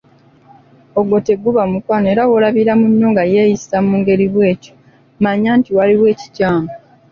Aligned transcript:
Ogwo 0.99 1.17
teguba 1.27 1.61
mukwano 1.71 2.07
era 2.13 2.23
w'olabira 2.29 2.73
munno 2.81 3.07
nga 3.13 3.23
yeeyisa 3.33 3.77
mu 3.87 3.93
ngeri 3.99 4.25
bw'etyo 4.33 4.73
mannya 5.23 5.51
nti 5.59 5.69
waliwo 5.77 6.05
ekikyamu. 6.13 6.69